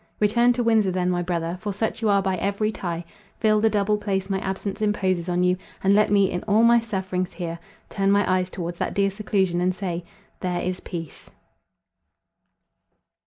Return 0.19 0.51
to 0.53 0.63
Windsor 0.63 0.89
then, 0.89 1.11
my 1.11 1.21
brother; 1.21 1.57
for 1.61 1.71
such 1.73 2.01
you 2.01 2.09
are 2.09 2.23
by 2.23 2.35
every 2.37 2.71
tie—fill 2.71 3.61
the 3.61 3.69
double 3.69 3.99
place 3.99 4.31
my 4.31 4.39
absence 4.39 4.81
imposes 4.81 5.29
on 5.29 5.43
you, 5.43 5.55
and 5.83 5.93
let 5.93 6.11
me, 6.11 6.31
in 6.31 6.41
all 6.47 6.63
my 6.63 6.79
sufferings 6.79 7.33
here, 7.33 7.59
turn 7.87 8.09
my 8.11 8.27
eyes 8.27 8.49
towards 8.49 8.79
that 8.79 8.95
dear 8.95 9.11
seclusion, 9.11 9.61
and 9.61 9.75
say—There 9.75 10.63
is 10.63 10.79
peace." 10.79 11.29